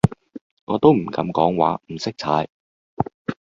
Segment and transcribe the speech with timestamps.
[0.65, 2.47] 我都唔敢話唔識踩